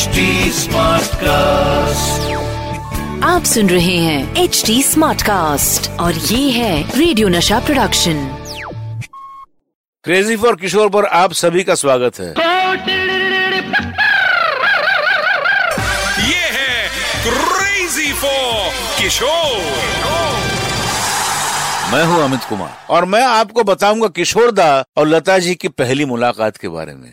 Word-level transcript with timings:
HD 0.00 0.20
cast 1.22 2.28
आप 3.24 3.44
सुन 3.44 3.68
रहे 3.68 3.96
हैं 3.96 4.42
एच 4.42 4.62
डी 4.66 4.82
स्मार्ट 4.82 5.22
कास्ट 5.22 5.88
और 6.00 6.14
ये 6.14 6.50
है 6.50 6.70
रेडियो 6.98 7.28
नशा 7.28 7.58
प्रोडक्शन 7.66 8.22
क्रेजी 10.04 10.36
फॉर 10.36 10.56
किशोर 10.56 10.88
पर 10.90 11.04
आप 11.20 11.32
सभी 11.42 11.64
का 11.64 11.74
स्वागत 11.74 12.20
है 12.20 12.28
ये 16.28 16.46
है 16.56 16.72
क्रेजी 17.26 18.12
फॉर 18.22 18.72
किशोर 19.00 19.98
मैं 21.92 22.04
हूँ 22.06 22.22
अमित 22.22 22.44
कुमार 22.48 22.92
और 22.94 23.04
मैं 23.12 23.22
आपको 23.26 23.62
बताऊँगा 23.64 24.08
किशोर 24.16 24.50
दा 24.52 24.66
और 24.98 25.06
लता 25.08 25.38
जी 25.46 25.54
की 25.54 25.68
पहली 25.80 26.04
मुलाकात 26.06 26.56
के 26.56 26.68
बारे 26.70 26.94
में 26.94 27.10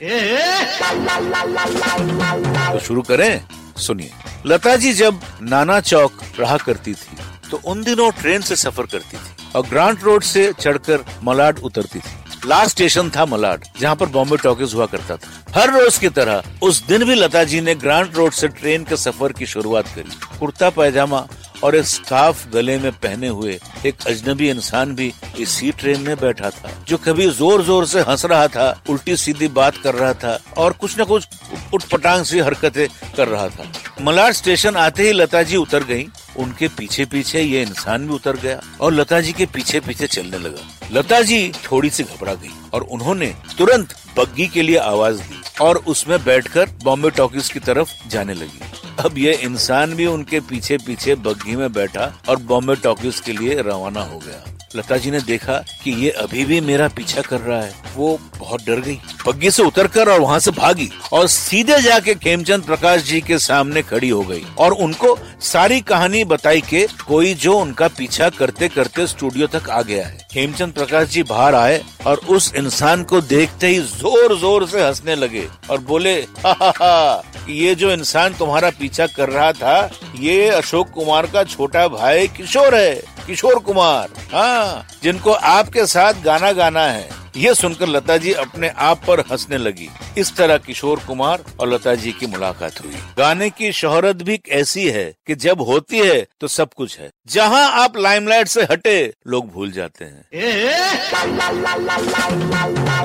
तो 2.67 2.79
शुरू 2.79 3.01
करें। 3.01 3.41
सुनिए। 3.77 4.11
लता 4.45 4.75
जी 4.75 4.93
जब 4.93 5.19
नाना 5.43 5.79
चौक 5.81 6.21
रहा 6.39 6.57
करती 6.57 6.93
थी 6.93 7.17
तो 7.51 7.59
उन 7.65 7.83
दिनों 7.83 8.09
ट्रेन 8.11 8.41
से 8.41 8.55
सफ़र 8.55 8.85
करती 8.85 9.17
थी 9.17 9.51
और 9.55 9.67
ग्रांट 9.67 10.03
रोड 10.03 10.23
से 10.23 10.51
चढ़कर 10.53 11.05
मलाड 11.23 11.59
उतरती 11.59 11.99
थी। 11.99 12.15
लास्ट 12.45 12.71
स्टेशन 12.71 13.09
था 13.09 13.25
मलाड, 13.25 13.63
जहाँ 13.79 13.95
पर 13.95 14.05
बॉम्बे 14.07 14.37
टॉकीज 14.37 14.73
हुआ 14.73 14.85
करता 14.85 15.15
था। 15.15 15.29
हर 15.55 15.71
रोज 15.71 15.97
की 15.97 16.09
तरह, 16.09 16.43
उस 16.61 16.85
दिन 16.87 17.03
भी 17.03 17.15
लता 17.15 17.43
जी 17.43 17.61
ने 17.61 17.75
ग्रांट 17.75 18.15
रोड 18.17 18.31
से 18.31 18.47
ट्रेन 18.49 18.83
के 18.83 18.97
सफ़र 18.97 19.31
की 19.33 19.45
शुरुआत 19.45 19.87
करी। 19.87 20.37
कुर्ता 20.39 20.69
पैजामा 20.69 21.25
और 21.63 21.75
एक 21.75 21.85
स्कार्फ 21.87 22.45
गले 22.53 22.77
में 22.79 22.91
पहने 22.93 23.27
हुए 23.29 23.59
एक 23.85 24.07
अजनबी 24.07 24.49
इंसान 24.49 24.93
भी 24.95 25.11
इसी 25.39 25.71
ट्रेन 25.71 26.01
में 26.01 26.15
बैठा 26.17 26.49
था, 26.49 26.71
जो 26.87 26.97
कभी 26.97 27.29
ज़ोर 27.31 27.63
ज़ोर 27.63 27.85
से 27.87 28.01
हंस 28.01 28.25
रहा 28.25 28.47
था 28.47 28.69
उल्टी 28.89 29.15
सीधी 29.17 29.47
बात 29.49 29.77
कर 29.83 29.95
रहा 29.95 30.13
था 30.15 30.39
और 30.57 30.73
कुछ 30.73 30.99
न 30.99 31.03
कुछ 31.05 31.27
उठपटांग 31.73 32.23
सी 32.25 32.39
हरकतें 32.39 32.87
कर 33.15 33.27
रहा 33.27 33.47
था। 33.49 33.71
मलाड 34.01 34.33
स्टेशन 34.33 34.75
आते 34.77 35.03
ही 35.03 35.11
लता 35.13 35.43
जी 35.43 35.57
उतर 35.57 35.83
गई 35.83 36.07
उनके 36.39 36.67
पीछे 36.69 37.05
पीछे 37.05 37.41
ये 37.41 37.61
इंसान 37.61 38.07
भी 38.07 38.13
उतर 38.13 38.37
गया 38.37 38.59
और 38.81 38.93
लता 38.93 39.19
जी 39.21 39.33
के 39.33 39.45
पीछे 39.47 39.79
पीछे 39.79 40.07
चलने 40.07 40.37
लगा। 40.37 40.89
लता 40.91 41.21
जी 41.21 41.51
थोड़ी 41.63 41.89
सी 41.89 42.03
घबरा 42.03 42.33
गई 42.33 42.51
और 42.73 42.81
उन्होंने 42.83 43.33
तुरंत 43.57 43.95
बग्गी 44.17 44.47
के 44.47 44.61
लिए 44.61 44.77
आवाज़ 44.77 45.21
दी 45.21 45.41
और 45.61 45.77
उसमें 45.87 46.23
बैठकर 46.23 46.69
बॉम्बे 46.83 47.09
टॉकीज 47.09 47.49
की 47.49 47.59
तरफ़ 47.61 47.93
जाने 48.09 48.33
लगी। 48.33 48.86
अब 48.99 49.17
ये 49.17 49.33
इंसान 49.43 49.93
भी 49.95 50.05
उनके 50.05 50.39
पीछे 50.41 50.77
पीछे 50.77 51.15
बग्घी 51.17 51.55
में 51.55 51.71
बैठा 51.73 52.13
और 52.29 52.37
बॉम्बे 52.43 52.75
टॉकीज 52.83 53.19
के 53.19 53.33
लिए 53.33 53.61
रवाना 53.61 54.01
हो 54.03 54.19
गया। 54.19 54.43
लता 54.75 54.95
जी 54.97 55.11
ने 55.11 55.19
देखा 55.21 55.53
कि 55.83 55.91
ये 55.95 56.09
अभी 56.21 56.43
भी 56.45 56.59
मेरा 56.61 56.87
पीछा 56.87 57.21
कर 57.21 57.39
रहा 57.39 57.59
है। 57.61 57.73
वो 57.95 58.17
बहुत 58.39 58.65
डर 58.65 58.79
गई। 58.79 58.95
बग्गी 59.27 59.51
से 59.51 59.63
उतरकर 59.63 60.09
और 60.09 60.19
वहाँ 60.19 60.39
से 60.39 60.51
भागी 60.51 60.89
और 61.13 61.27
सीधे 61.27 61.79
जाके 61.81 62.15
खेमचंद 62.15 62.63
प्रकाश 62.63 63.03
जी 63.03 63.21
के 63.21 63.37
सामने 63.39 63.81
खड़ी 63.83 64.09
हो 64.09 64.21
गई 64.21 64.43
और 64.57 64.73
उनको 64.73 65.17
सारी 65.43 65.79
कहानी 65.83 66.23
बताई 66.25 66.61
के 66.61 66.85
कोई 67.07 67.33
जो 67.35 67.57
उनका 67.59 67.87
पीछा 67.97 68.29
करते 68.29 68.67
करते 68.69 69.07
स्टूडियो 69.07 69.47
तक 69.47 69.69
आ 69.69 69.81
गया 69.81 70.05
है। 70.07 70.27
खेमचंद 70.31 70.73
प्रकाश 70.73 71.07
जी 71.09 71.23
बाहर 71.23 71.55
आए 71.55 71.81
और 72.07 72.21
उस 72.29 72.53
इंसान 72.55 73.03
को 73.03 73.21
देखते 73.23 73.67
ही 73.67 73.79
ज़ोर 73.79 74.37
ज़ोर 74.39 74.67
से 74.67 74.83
हंसने 74.83 75.15
लगे 75.15 75.47
और 75.69 75.79
बोले, 75.81 76.15
हा 76.15 76.51
हा 76.53 76.71
हा 76.77 77.23
ये 77.49 77.73
जो 77.75 77.91
इंसान 77.91 78.33
तुम्हारा 78.33 78.69
पीछा 78.69 79.05
कर 79.07 79.29
रहा 79.29 79.51
था, 79.51 79.89
ये 80.15 80.49
अशोक 80.49 80.89
कुमार 80.89 81.25
का 81.25 81.43
छोटा 81.43 81.87
भाई 81.87 82.27
किशोर 82.27 82.75
है, 82.75 82.95
किशोर 83.27 83.59
कुमार। 83.59 84.09
हाँ 84.33 84.87
जिनको 85.03 85.31
आपके 85.31 85.85
साथ 85.85 86.21
गाना 86.23 86.51
गाना 86.51 86.81
है। 86.81 87.09
ये 87.37 87.53
सुनकर 87.53 87.87
लता 87.87 88.15
जी 88.17 88.31
अपने 88.33 88.69
आप 88.69 89.01
पर 89.07 89.19
हंसने 89.21 89.57
लगी। 89.57 89.89
इस 90.17 90.35
तरह 90.35 90.57
किशोर 90.57 90.99
कुमार 90.99 91.43
और 91.59 91.67
लता 91.67 91.93
जी 91.95 92.11
की 92.11 92.25
मुलाकात 92.25 92.79
हुई। 92.83 92.95
गाने 93.17 93.49
की 93.49 93.71
शोहरत 93.71 94.15
भी 94.15 94.39
ऐसी 94.49 94.89
है 94.89 95.05
कि 95.27 95.35
जब 95.35 95.61
होती 95.61 95.99
है 95.99 96.25
तो 96.39 96.47
सब 96.47 96.73
कुछ 96.73 96.97
है। 96.99 97.09
जहाँ 97.27 97.63
आप 97.81 97.97
लाइमलाइट 97.97 98.47
से 98.47 98.63
हटे, 98.63 99.13
लोग 99.27 99.51
भूल 99.51 99.71
जाते 99.71 100.05
हैं। 100.05 100.25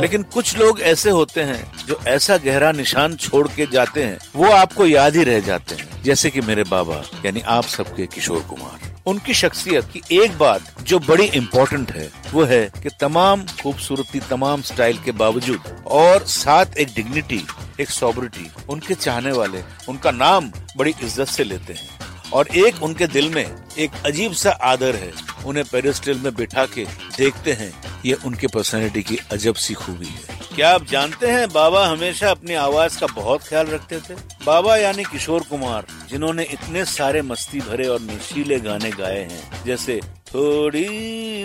लेकिन 0.01 0.23
कुछ 0.23 0.57
लोग 0.59 0.81
ऐसे 0.81 1.11
होते 1.11 1.41
हैं 1.41 1.87
जो 1.87 2.01
ऐसा 2.09 2.37
गहरा 2.37 2.73
निशान 2.73 3.17
छोड़ 3.17 3.47
के 3.49 3.67
जाते 3.67 4.03
हैं, 4.03 4.19
वो 4.37 4.51
आपको 4.53 4.87
याद 4.87 5.17
ही 5.17 5.25
रह 5.25 5.41
जाते 5.41 5.75
हैं। 5.75 6.03
जैसे 6.03 6.31
कि 6.31 6.41
मेरे 6.41 6.65
बाबा, 6.65 7.03
यानी 7.27 7.41
आप 7.41 7.65
सबके 7.65 8.07
किशोर 8.07 8.41
कुमार। 8.41 8.82
उनकी 9.07 9.35
शख्सियत 9.35 9.85
की 9.93 10.03
एक 10.17 10.37
बात 10.39 10.83
जो 10.83 10.99
बड़ी 10.99 11.25
इम्पोर्टेंट 11.27 11.91
है, 11.93 12.11
वो 12.33 12.45
है 12.45 12.65
कि 12.83 12.91
तमाम 13.01 13.45
खूबसूरती, 13.63 14.21
तमाम 14.21 14.63
स्टाइल 14.63 14.99
के 14.99 15.13
बावजूद 15.13 15.85
और 15.87 16.27
साथ 16.27 16.77
एक 16.79 16.95
डिग्निटी 16.97 17.43
एक 17.81 17.91
सॉबरिटी 17.91 18.51
उनके 18.69 18.95
चाहने 18.95 19.33
वाले, 19.33 19.63
उनका 19.89 20.11
नाम 20.11 20.51
बड़ी 20.77 20.95
इज़्ज़त 21.03 21.29
से 21.29 21.45
लेते 21.45 21.73
हैं। 21.73 22.31
और 22.33 22.49
एक 22.57 22.83
उनके 22.83 23.07
दिल 23.07 23.31
में 23.31 23.45
एक 23.79 23.91
अजीब 24.07 24.33
सा 24.33 24.51
आदर 24.51 24.97
है, 24.97 25.13
उन्हें 25.47 25.65
पेरिस्टल 25.73 26.19
में 26.19 26.35
बिठा 26.35 26.67
के 26.67 26.85
देखते 27.17 27.53
हैं, 27.53 27.73
ये 28.05 28.15
उनके 28.27 28.47
पर्सनैलिटी 28.47 29.03
की 29.03 29.19
अजब 29.33 29.55
सी 29.55 29.75
खूबी 29.75 30.07
है। 30.07 30.41
क्या 30.57 30.71
आप 30.71 30.85
जानते 30.85 31.27
हैं, 31.27 31.49
बाबा 31.49 31.87
हमेशा 31.87 32.31
अपनी 32.31 32.55
आवाज़ 32.55 33.01
का 33.01 33.07
बहुत 33.07 33.43
ख्याल 33.43 33.67
रखते 33.67 33.97
थे? 33.97 34.15
बाबा 34.47 34.77
यानी 34.77 35.05
किशोर 35.05 35.43
कुमार, 35.43 35.87
जिन्होंने 36.11 36.43
इतने 36.43 36.85
सारे 36.85 37.23
मस्ती 37.23 37.61
भरे 37.61 37.87
और 37.87 38.01
नशीले 38.01 38.61
गाने 38.61 38.91
गाए 38.91 39.19
हैं। 39.19 39.65
जैसे, 39.65 40.01
थोड़ी 40.35 40.89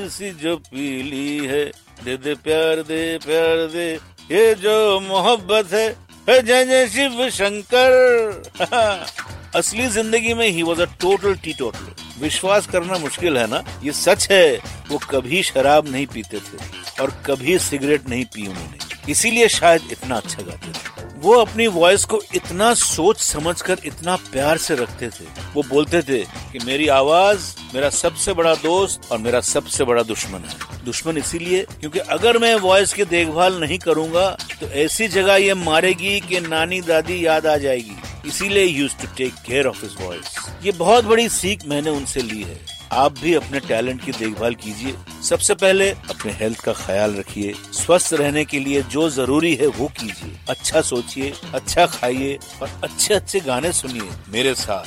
सी 0.09 0.31
जो 0.31 0.57
पीली 0.57 1.47
है, 1.47 1.65
दे 2.03 2.17
दे 2.17 2.35
प्यार 2.35 2.75
दे 2.75 3.17
प्यार 3.17 3.67
दे, 3.67 3.99
ये 4.31 4.55
जो 4.55 4.99
मोहब्बत 4.99 5.73
है 5.73 6.41
जय 6.41 6.65
जय 6.65 6.87
शिव 6.87 7.29
शंकर। 7.29 8.43
असली 9.55 9.87
ज़िंदगी 9.87 10.33
में 10.33 10.49
ही 10.49 10.63
was 10.63 10.81
a 10.81 10.85
total 10.85 11.35
t 11.35 11.53
total 11.53 11.93
विश्वास 12.21 12.67
करना 12.67 12.97
मुश्किल 12.97 13.37
है 13.37 13.47
ना? 13.47 13.63
ये 13.83 13.91
सच 13.91 14.27
है, 14.31 14.59
वो 14.89 14.97
कभी 14.97 15.43
शराब 15.43 15.87
नहीं 15.87 16.07
पीते 16.07 16.37
थे 16.37 16.57
और 17.01 17.23
कभी 17.25 17.59
सिगरेट 17.59 18.09
नहीं 18.09 18.25
पी 18.25 18.47
उन्होंने। 18.47 18.86
इसीलिए 19.09 19.47
शायद 19.49 19.91
इतना 19.91 20.15
अच्छा 20.15 20.43
गाते 20.43 20.67
थे। 20.69 21.05
वो 21.17 21.33
अपनी 21.33 21.67
वॉइस 21.67 22.03
को 22.05 22.21
इतना 22.35 22.73
सोच 22.73 23.19
समझकर, 23.19 23.77
इतना 23.85 24.15
प्यार 24.31 24.57
से 24.57 24.75
रखते 24.75 25.07
थे। 25.09 25.25
वो 25.53 25.63
बोलते 25.63 26.01
थे 26.01 26.19
कि 26.51 26.59
मेरी 26.65 26.87
आवाज़ 26.87 27.53
मेरा 27.73 27.89
सबसे 27.89 28.33
बड़ा 28.33 28.53
दोस्त 28.55 29.11
और 29.11 29.17
मेरा 29.17 29.41
सबसे 29.43 29.83
बड़ा 29.83 30.03
दुश्मन 30.03 30.43
है। 30.43 30.85
दुश्मन 30.85 31.17
इसीलिए 31.17 31.65
क्योंकि 31.79 31.99
अगर 31.99 32.37
मैं 32.37 32.53
वॉइस 32.57 32.93
की 32.93 33.05
देखभाल 33.05 33.59
नहीं 33.59 33.79
करूँगा 33.79 34.29
तो 34.59 34.67
ऐसी 34.77 35.07
जगह 35.07 35.35
ये 35.35 35.53
मारेगी 35.53 36.19
कि 36.19 36.39
नानी 36.39 36.81
दादी 36.81 37.25
याद 37.25 37.47
आ 37.47 37.57
जाएगी। 37.57 37.97
इसीलिए 38.27 38.63
use 38.63 38.95
to 39.01 39.07
take 39.17 39.33
care 39.45 39.67
of 39.67 39.85
his 39.85 39.95
voice 40.01 40.35
ये 40.63 40.71
बहुत 40.73 41.05
बड़ी 41.05 41.29
सीख 41.31 41.65
मैंने 41.65 41.89
उनसे 41.89 42.21
ली 42.21 42.41
है। 42.41 42.59
आप 42.93 43.19
भी 43.19 43.33
अपने 43.33 43.59
टैलेंट 43.59 44.03
की 44.03 44.11
देखभाल 44.11 44.55
कीजिए। 44.55 44.95
सबसे 45.23 45.53
पहले 45.55 45.89
अपने 45.89 46.31
हेल्थ 46.33 46.59
का 46.61 46.73
ख्याल 46.75 47.15
रखिए। 47.15 47.53
स्वस्थ 47.73 48.13
रहने 48.13 48.43
के 48.45 48.59
लिए 48.59 48.81
जो 48.91 49.09
ज़रूरी 49.09 49.53
है 49.55 49.67
वो 49.69 49.87
कीजिए। 49.99 50.37
अच्छा 50.49 50.81
सोचिए 50.83 51.33
अच्छा 51.53 51.85
खाइए 51.87 52.37
और 52.61 52.69
अच्छे 52.83 53.13
अच्छे 53.13 53.39
गाने 53.39 53.71
सुनिए, 53.73 54.09
मेरे 54.29 54.53
साथ। 54.55 54.85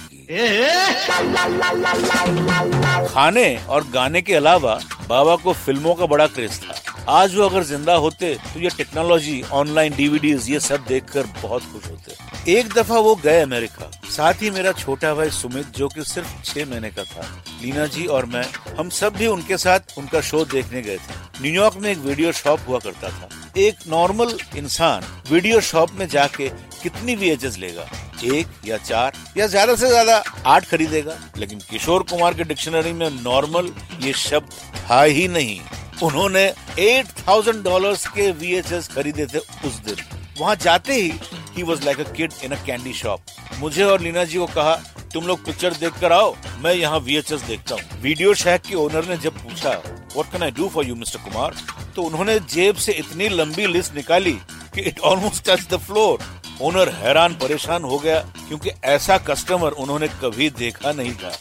खाने 3.08 3.56
और 3.68 3.86
गाने 3.90 4.22
के 4.22 4.34
अलावा 4.34 4.78
बाबा 5.08 5.36
को 5.36 5.52
फ़िल्मों 5.54 5.94
का 5.94 6.06
बड़ा 6.06 6.26
क्रेज 6.28 6.60
था। 6.60 6.74
आज 7.10 7.34
वो 7.36 7.44
अगर 7.44 7.62
ज़िंदा 7.64 7.94
होते 7.96 8.34
तो 8.44 8.60
ये 8.60 8.70
टेक्नोलॉजी, 8.70 9.42
ऑनलाइन 9.52 9.94
डीवीडीज, 9.96 10.50
ये 10.50 10.60
सब 10.60 10.84
देखकर 10.88 11.26
बहुत 11.42 11.62
खुश 11.62 11.90
होते। 11.90 12.52
एक 12.52 12.72
दफ़ा 12.74 12.98
वो 12.98 13.14
गए 13.16 13.40
अमेरिका। 13.40 13.89
साथ 14.10 14.42
ही 14.42 14.50
मेरा 14.50 14.72
छोटा 14.72 15.12
भाई 15.14 15.30
सुमित, 15.30 15.66
जो 15.76 15.88
कि 15.88 16.04
सिर्फ़ 16.04 16.30
छह 16.44 16.64
महीने 16.66 16.90
का 16.90 17.04
था, 17.04 17.26
लीना 17.62 17.86
जी 17.86 18.06
और 18.06 18.26
मैं, 18.26 18.44
हम 18.78 18.88
सब 18.90 19.16
भी 19.16 19.26
उनके 19.26 19.56
साथ 19.56 19.98
उनका 19.98 20.20
शो 20.20 20.44
देखने 20.44 20.82
गए 20.82 20.96
थे। 20.96 21.18
न्यूयॉर्क 21.42 21.76
में 21.76 21.90
एक 21.90 21.98
वीडियो 21.98 22.32
शॉप 22.32 22.60
हुआ 22.68 22.78
करता 22.78 23.08
था। 23.08 23.28
एक 23.58 23.76
नॉर्मल 23.88 24.36
इंसान 24.56 25.04
वीडियो 25.30 25.60
शॉप 25.60 25.92
में 25.92 26.06
जाके 26.08 26.48
कितनी 26.82 27.14
वी 27.14 27.36
लेगा? 27.36 27.88
एक 28.24 28.46
या 28.66 28.76
चार? 28.76 29.12
या 29.36 29.46
ज़्यादा 29.46 29.74
से 29.74 29.88
ज़्यादा 29.88 30.22
आठ 30.46 30.68
खरीदेगा? 30.68 31.16
लेकिन 31.38 31.58
किशोर 31.70 32.02
कुमार 32.02 32.34
के 32.34 32.44
डिक्शनरी 32.44 32.92
में 32.92 33.08
नॉर्मल 33.10 33.72
ये 34.02 34.12
शब्द 34.12 34.52
था 34.80 35.02
ही 35.02 35.26
नहीं। 35.28 35.60
उन्होंने 36.02 36.42
एट 36.78 37.06
थाउज़ेंड 37.18 37.62
डॉलर 37.64 37.94
के 38.14 38.30
वीएचएस 38.32 38.88
खरीदे 38.88 39.26
थे 39.26 39.38
उस 39.38 39.80
दिन। 39.86 40.04
वहाँ 40.40 40.56
जाते 40.56 40.94
ही 40.94 41.12
ही 41.56 41.62
was 41.62 41.84
like 41.84 42.00
a 42.00 42.12
kid 42.12 42.32
in 42.44 42.52
a 42.52 42.64
candy 42.66 42.92
shop 42.92 43.20
मुझे 43.60 43.84
और 43.84 44.00
लीना 44.00 44.24
जी 44.24 44.38
को 44.38 44.46
कहा, 44.48 44.74
तुम 45.12 45.26
लोग 45.26 45.44
पिक्चर 45.44 45.74
देख 45.74 45.98
कर 46.00 46.12
आओ, 46.12 46.34
मैं 46.62 46.72
यहाँ 46.74 46.98
वीएचएस 47.00 47.42
देखता 47.42 47.74
हूँ। 47.74 48.00
वीडियो 48.02 48.34
शैक 48.34 48.62
के 48.62 48.74
ओनर 48.76 49.08
ने 49.08 49.16
जब 49.18 49.38
पूछा 49.38 49.70
what 50.16 50.30
can 50.32 50.42
I 50.42 50.50
do 50.50 50.68
for 50.68 50.86
you 50.86 50.94
mister 50.94 51.18
Kumar 51.24 51.54
तो 51.96 52.02
उन्होंने 52.02 52.38
जेब 52.48 52.76
से 52.76 52.92
इतनी 52.94 53.28
लंबी 53.28 53.66
लिस्ट 53.66 53.94
निकाली 53.94 54.32
कि 54.74 54.80
it 54.80 55.00
almost 55.00 55.48
touch 55.48 55.66
the 55.70 55.78
floor 55.80 56.24
owner 56.62 56.88
हैरान 56.94 57.34
परेशान 57.34 57.84
हो 57.84 57.98
गया, 57.98 58.18
क्योंकि 58.48 58.70
ऐसा 58.86 59.16
कस्टमर 59.20 59.72
उन्होंने 59.74 60.08
कभी 60.22 60.48
देखा 60.58 60.92
नहीं 60.92 61.12
था। 61.14 61.32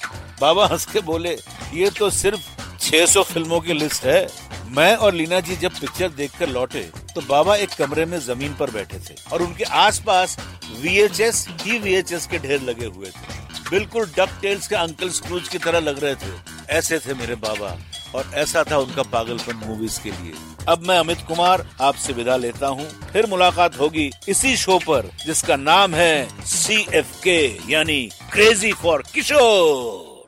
बाबा 0.41 0.65
हंस 0.67 0.85
के 0.85 0.99
बोले, 1.01 1.37
ये 1.73 1.89
तो 1.89 2.09
सिर्फ़ 2.09 2.41
600 2.81 3.23
फ़िल्मों 3.23 3.59
की 3.61 3.73
लिस्ट 3.73 4.05
है। 4.05 4.27
मैं 4.69 4.95
और 4.95 5.13
लीना 5.13 5.39
जी 5.39 5.55
जब 5.55 5.71
पिक्चर 5.71 6.09
देखकर 6.11 6.49
लौटे 6.49 6.89
तो 7.19 7.25
बाबा 7.27 7.55
एक 7.55 7.69
कमरे 7.69 8.03
में 8.05 8.17
ज़मीन 8.21 8.53
पर 8.55 8.71
बैठे 8.71 8.97
थे 8.99 9.13
और 9.33 9.41
उनके 9.41 9.63
आसपास 9.77 10.37
वीएचएस 10.81 11.45
ही 11.61 11.77
वीएचएस 11.79 12.27
के 12.27 12.37
ढेर 12.39 12.61
लगे 12.61 12.85
हुए 12.85 13.07
थे। 13.07 13.69
बिल्कुल 13.69 14.05
डक 14.17 14.37
टेल्स 14.41 14.67
के 14.67 14.75
अंकल 14.75 15.09
स्क्रूज 15.09 15.47
की 15.47 15.57
तरह 15.57 15.79
लग 15.79 15.99
रहे 16.03 16.15
थे। 16.15 16.31
ऐसे 16.77 16.99
थे 16.99 17.13
मेरे 17.13 17.35
बाबा 17.37 17.75
और 18.15 18.31
ऐसा 18.35 18.63
था 18.71 18.77
उनका 18.77 19.03
पागलपन 19.11 19.55
मूवीज़ 19.65 19.99
के 20.01 20.11
लिए। 20.11 20.33
अब 20.67 20.87
मैं 20.87 20.97
अमित 20.97 21.25
कुमार 21.27 21.67
आपसे 21.81 22.13
विदा 22.13 22.37
लेता 22.37 22.67
हूँ। 22.67 22.87
फिर 23.11 23.25
मुलाकात 23.25 23.79
होगी 23.79 24.09
इसी 24.29 24.55
शो 24.57 24.77
पर, 24.79 25.11
जिसका 25.25 25.55
नाम 25.57 25.95
है 25.95 26.45
सी 26.47 26.85
एफ़ 26.93 27.21
के 27.23 27.41
यानी 27.71 28.01
क्रेजी 28.31 28.73
फॉर 28.73 29.03
किशोर 29.13 30.27